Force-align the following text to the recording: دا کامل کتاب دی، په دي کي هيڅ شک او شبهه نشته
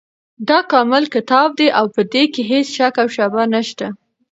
دا 0.49 0.59
کامل 0.71 1.03
کتاب 1.15 1.49
دی، 1.59 1.67
په 1.95 2.01
دي 2.11 2.23
کي 2.33 2.41
هيڅ 2.51 2.65
شک 2.77 2.93
او 3.01 3.07
شبهه 3.15 3.45
نشته 3.53 3.87